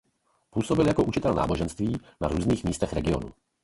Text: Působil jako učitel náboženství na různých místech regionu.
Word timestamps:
Působil 0.49 0.87
jako 0.87 1.03
učitel 1.03 1.33
náboženství 1.33 1.97
na 2.21 2.27
různých 2.27 2.63
místech 2.63 2.93
regionu. 2.93 3.29